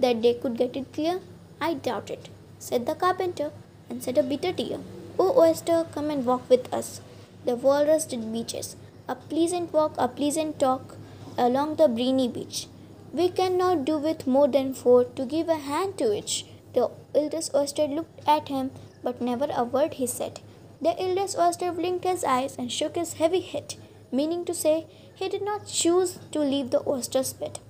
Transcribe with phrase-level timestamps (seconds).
[0.00, 1.20] that they could get it clear?
[1.60, 3.50] I doubt it, said the carpenter,
[3.88, 4.78] and said a bitter tear.
[5.18, 7.00] Oh, oyster, come and walk with us.
[7.44, 8.76] The walrus did beaches,
[9.08, 10.96] a pleasant walk, a pleasant talk
[11.38, 12.66] along the briny beach.
[13.12, 16.44] We cannot do with more than four to give a hand to each.
[16.74, 18.70] The eldest oyster looked at him,
[19.02, 20.40] but never a word he said.
[20.82, 23.76] The eldest oyster blinked his eyes and shook his heavy head,
[24.12, 27.60] meaning to say he did not choose to leave the oyster's bed.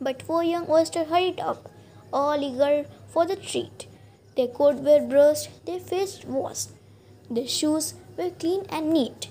[0.00, 1.70] But four young oysters hurried up,
[2.12, 3.86] all eager for the treat.
[4.36, 6.70] Their coats were brushed, their faces washed,
[7.28, 9.28] their shoes were clean and neat.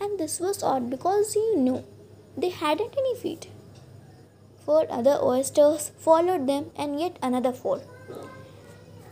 [0.00, 1.84] And this was odd because you know
[2.36, 3.48] they hadn't any feet.
[4.64, 7.82] Four other oysters followed them, and yet another four.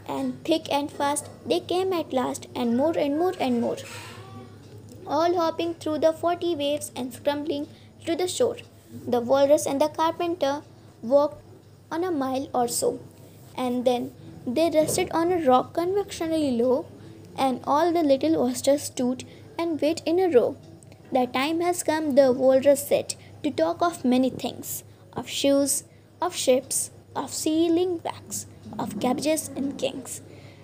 [0.07, 3.77] And thick and fast they came at last, and more and more and more.
[5.07, 7.67] All hopping through the forty waves and scrambling
[8.07, 8.59] to the shore.
[9.07, 10.63] The walrus and the carpenter
[11.03, 11.43] walked
[11.91, 13.01] on a mile or so,
[13.57, 14.13] and then
[14.47, 16.87] they rested on a rock convexionally low,
[17.37, 19.25] and all the little oysters stood
[19.59, 20.57] and waited in a row.
[21.13, 25.85] The time has come, the walrus said, to talk of many things of shoes,
[26.23, 28.47] of ships, of sealing wax,
[28.79, 30.21] of cabbages and kings,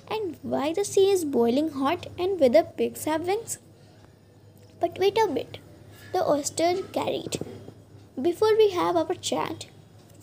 [0.08, 3.58] and why the sea is boiling hot and whether pigs have wings.
[4.78, 5.58] But wait a bit,
[6.12, 7.40] the oyster carried.
[8.20, 9.66] Before we have our chat,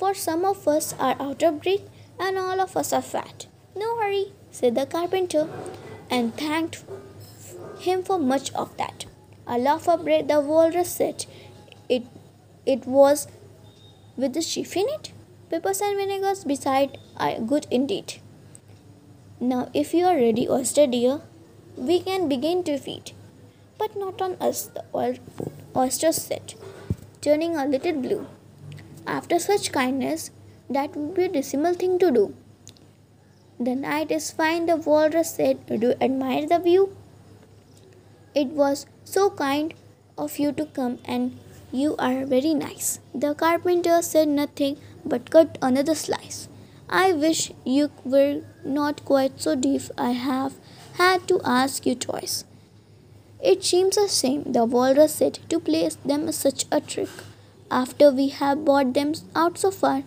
[0.04, 1.84] for some of us are out of breath
[2.20, 3.46] and all of us are fat.
[3.74, 5.48] No hurry, said the carpenter,
[6.10, 6.84] and thanked
[7.80, 9.06] him for much of that.
[9.48, 11.26] A loaf of bread, the walrus said,
[11.88, 12.04] it,
[12.66, 13.30] it was
[14.18, 15.14] with the sheaf in it.
[15.50, 18.16] Peppers and vinegars beside are good indeed.
[19.40, 21.22] Now, if you are ready, oyster dear,
[21.78, 23.14] we can begin to feed.
[23.78, 24.84] But not on us, the
[25.74, 26.56] oyster said,
[27.22, 28.28] turning a little blue.
[29.14, 30.32] After such kindness,
[30.70, 32.34] that would be a dismal thing to do.
[33.60, 35.66] The night is fine, the walrus said.
[35.68, 36.96] Do you admire the view?
[38.34, 39.76] It was so kind
[40.18, 41.38] of you to come, and
[41.72, 43.00] you are very nice.
[43.14, 46.48] The carpenter said nothing but cut another slice.
[46.90, 49.92] I wish you were not quite so deaf.
[49.96, 50.56] I have
[50.94, 52.46] had to ask you twice.
[53.52, 57.10] It seems a shame, the walrus said, to play them such a trick.
[57.76, 60.04] After we have brought them out so far,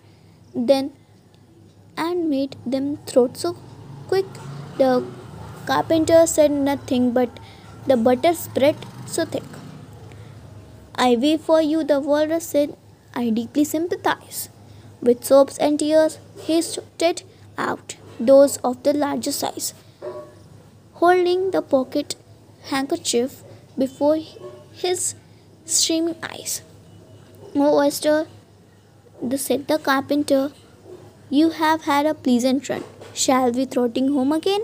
[0.54, 0.92] then
[1.96, 3.56] and made them throat so
[4.08, 4.26] quick.
[4.78, 5.04] The
[5.66, 7.40] carpenter said nothing, but
[7.86, 8.76] the butter spread
[9.06, 9.42] so thick.
[10.94, 12.76] I weep for you, the walrus said.
[13.14, 14.48] I deeply sympathize.
[15.00, 17.22] With sobs and tears, he stood
[17.58, 19.74] out, those of the larger size,
[21.02, 22.14] holding the pocket
[22.70, 23.42] handkerchief
[23.76, 24.18] before
[24.72, 25.14] his
[25.64, 26.62] streaming eyes.
[27.54, 28.26] O oyster,
[29.22, 30.52] the said the carpenter,
[31.30, 32.84] You have had a pleasant run.
[33.14, 34.62] Shall we trotting home again?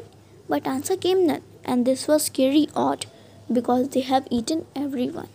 [0.49, 3.07] But answer came none, and this was scary odd,
[3.51, 5.29] because they have eaten everyone.